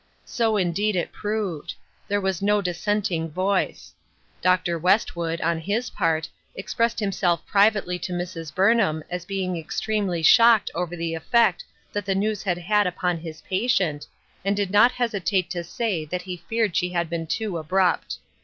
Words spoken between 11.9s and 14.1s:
that 24O BELATED WORK. the news had had upon his patient,